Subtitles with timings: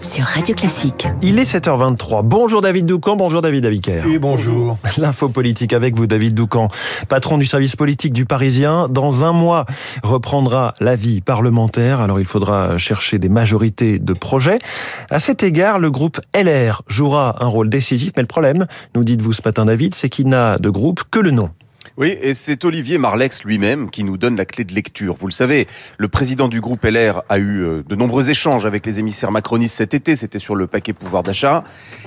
[0.00, 1.08] sur Radio Classique.
[1.20, 2.22] Il est 7h23.
[2.22, 4.06] Bonjour David Doucan, bonjour David Abiker.
[4.06, 4.78] Et bonjour.
[4.98, 6.68] L'info politique avec vous David Doucan,
[7.08, 8.88] patron du service politique du Parisien.
[8.88, 9.66] Dans un mois
[10.04, 14.58] reprendra la vie parlementaire, alors il faudra chercher des majorités de projets.
[15.10, 19.32] À cet égard, le groupe LR jouera un rôle décisif, mais le problème, nous dites-vous
[19.32, 21.50] ce matin David, c'est qu'il n'a de groupe que le nom.
[21.98, 25.14] Oui, et c'est Olivier Marlex lui-même qui nous donne la clé de lecture.
[25.14, 25.66] Vous le savez,
[25.96, 29.76] le président du groupe LR a eu euh, de nombreux échanges avec les émissaires macronistes
[29.76, 31.64] cet été, c'était sur le paquet pouvoir d'achat.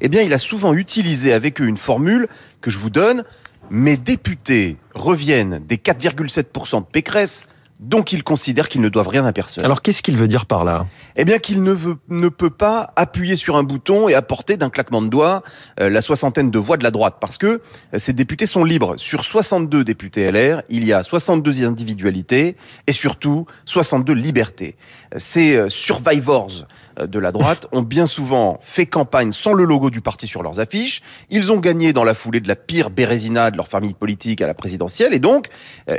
[0.00, 2.28] Eh bien, il a souvent utilisé avec eux une formule
[2.60, 3.24] que je vous donne.
[3.70, 7.48] Mes députés reviennent des 4,7% de Pécresse
[7.80, 9.64] donc il considère qu'ils ne doivent rien à personne.
[9.64, 10.86] Alors qu'est-ce qu'il veut dire par là?
[11.16, 14.70] Eh bien qu'il ne, veut, ne peut pas appuyer sur un bouton et apporter d'un
[14.70, 15.42] claquement de doigts
[15.80, 18.94] euh, la soixantaine de voix de la droite, parce que euh, ces députés sont libres.
[18.96, 24.76] Sur 62 députés LR, il y a 62 individualités et surtout 62 libertés.
[25.16, 26.66] Ces euh, survivors
[27.06, 30.60] de la droite ont bien souvent fait campagne sans le logo du parti sur leurs
[30.60, 31.02] affiches.
[31.30, 34.46] Ils ont gagné dans la foulée de la pire bérésina de leur famille politique à
[34.46, 35.48] la présidentielle et donc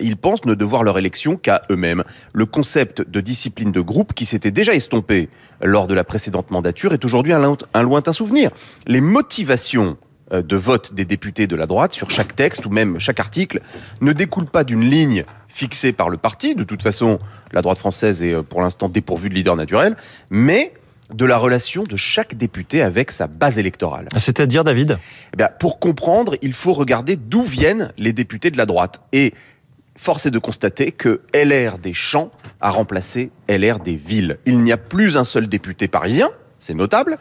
[0.00, 2.04] ils pensent ne devoir leur élection qu'à eux-mêmes.
[2.32, 5.28] Le concept de discipline de groupe qui s'était déjà estompé
[5.62, 8.50] lors de la précédente mandature est aujourd'hui un lointain souvenir.
[8.86, 9.96] Les motivations
[10.32, 13.60] euh, de vote des députés de la droite sur chaque texte ou même chaque article
[14.00, 16.54] ne découlent pas d'une ligne fixée par le parti.
[16.54, 17.18] De toute façon,
[17.52, 19.96] la droite française est euh, pour l'instant dépourvue de leader naturel,
[20.30, 20.72] mais
[21.14, 24.08] de la relation de chaque député avec sa base électorale.
[24.16, 24.98] C'est-à-dire, David
[25.32, 29.02] eh bien, Pour comprendre, il faut regarder d'où viennent les députés de la droite.
[29.12, 29.34] Et
[29.96, 34.38] force est de constater que LR des champs a remplacé LR des villes.
[34.46, 37.16] Il n'y a plus un seul député parisien, c'est notable,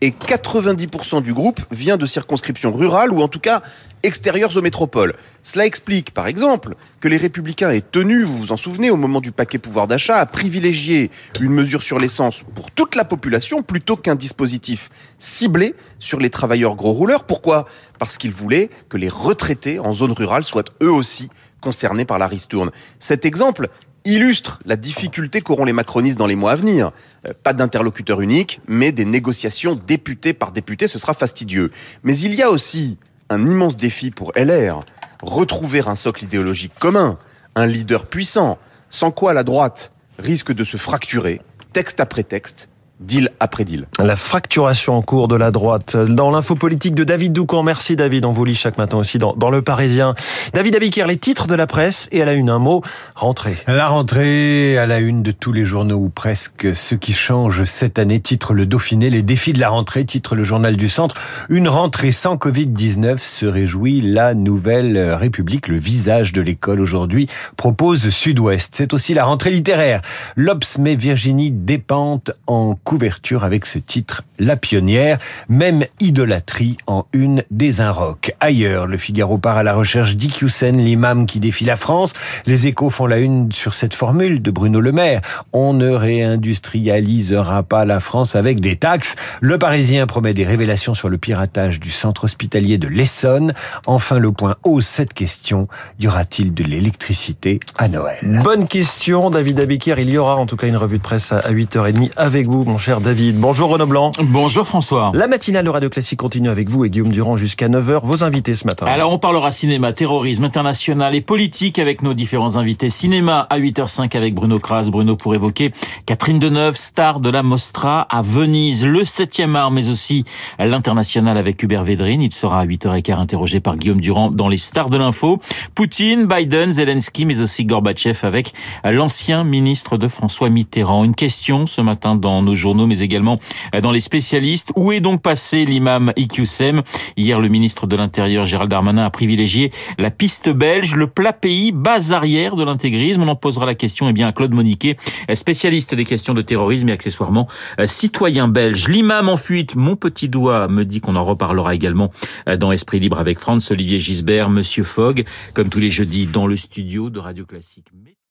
[0.00, 3.62] et 90% du groupe vient de circonscriptions rurales ou en tout cas
[4.02, 5.14] extérieures aux métropoles.
[5.42, 9.20] Cela explique, par exemple, que les républicains aient tenu, vous vous en souvenez, au moment
[9.20, 13.96] du paquet pouvoir d'achat, à privilégier une mesure sur l'essence pour toute la population plutôt
[13.96, 17.24] qu'un dispositif ciblé sur les travailleurs gros rouleurs.
[17.24, 17.66] Pourquoi?
[17.98, 22.26] Parce qu'ils voulaient que les retraités en zone rurale soient eux aussi concernés par la
[22.26, 22.70] ristourne.
[22.98, 23.70] Cet exemple
[24.04, 26.92] illustre la difficulté qu'auront les macronistes dans les mois à venir.
[27.28, 31.70] Euh, pas d'interlocuteur unique, mais des négociations député par député, ce sera fastidieux.
[32.02, 32.98] Mais il y a aussi
[33.30, 34.80] un immense défi pour LR,
[35.22, 37.18] retrouver un socle idéologique commun,
[37.54, 38.58] un leader puissant,
[38.90, 41.40] sans quoi la droite risque de se fracturer,
[41.72, 42.68] texte après texte,
[43.00, 43.86] deal après deal.
[43.98, 45.96] La fracturation en cours de la droite.
[45.96, 47.62] Dans l'info politique de David Doucan.
[47.62, 50.14] Merci David, on vous lit chaque matin aussi dans, dans Le Parisien.
[50.52, 52.82] David Abiquière, les titres de la presse et à la une un mot,
[53.14, 53.56] rentrée.
[53.66, 56.68] La rentrée à la une de tous les journaux ou presque.
[56.74, 60.44] Ce qui change cette année, titre le Dauphiné, les défis de la rentrée, titre le
[60.44, 61.16] journal du centre.
[61.48, 68.08] Une rentrée sans Covid-19 se réjouit la nouvelle République, le visage de l'école aujourd'hui, propose
[68.08, 68.74] Sud-Ouest.
[68.76, 70.00] C'est aussi la rentrée littéraire.
[70.36, 75.18] L'Obs met Virginie Despentes en couverture avec ce titre La pionnière,
[75.48, 78.32] même idolâtrie en une des Inrocks.
[78.40, 82.12] Ailleurs, le Figaro part à la recherche d'Iqsen, l'imam qui défie la France.
[82.46, 85.20] Les échos font la une sur cette formule de Bruno Le Maire.
[85.52, 89.16] On ne réindustrialisera pas la France avec des taxes.
[89.40, 93.52] Le Parisien promet des révélations sur le piratage du centre hospitalier de l'Essonne.
[93.86, 95.68] Enfin, le point ose cette question.
[95.98, 98.18] Y aura-t-il de l'électricité à Noël?
[98.44, 99.98] Bonne question, David Abiquière.
[99.98, 102.78] Il y aura en tout cas une revue de presse à 8h30 avec vous, mon
[102.78, 103.38] cher David.
[103.38, 104.10] Bonjour Renaud Blanc.
[104.20, 105.12] Bonjour François.
[105.14, 108.00] La matinale de Radio Classique continue avec vous et Guillaume Durand jusqu'à 9h.
[108.02, 108.86] Vos invités ce matin.
[108.86, 112.90] Alors on parlera cinéma, terrorisme international et politique avec nos différents invités.
[112.90, 114.88] Cinéma à 8h05 avec Bruno Kras.
[114.90, 115.70] Bruno pour évoquer
[116.04, 120.24] Catherine Deneuve, star de la Mostra à Venise, le 7e art, mais aussi
[120.58, 122.22] l'international avec Hubert Védrine.
[122.22, 125.40] Il sera à 8h15 interrogé par Guillaume Durand dans les stars de l'info.
[125.76, 128.52] Poutine, Biden, Zelensky, mais aussi Gorbatchev avec
[128.82, 131.04] l'ancien ministre de François Mitterrand.
[131.04, 133.38] Une question ce matin dans nos mais également
[133.82, 134.72] dans les spécialistes.
[134.76, 136.82] Où est donc passé l'imam IQSEM
[137.16, 141.72] Hier, le ministre de l'Intérieur, Gérald Darmanin, a privilégié la piste belge, le plat pays,
[141.72, 143.22] base arrière de l'intégrisme.
[143.22, 144.96] On en posera la question eh bien, à Claude Moniquet,
[145.34, 147.48] spécialiste des questions de terrorisme et accessoirement
[147.80, 148.88] euh, citoyen belge.
[148.88, 152.10] L'imam en fuite, mon petit doigt, me dit qu'on en reparlera également
[152.48, 156.46] euh, dans Esprit Libre avec Franz Olivier Gisbert, Monsieur Fogg, comme tous les jeudis dans
[156.46, 157.88] le studio de Radio Classique.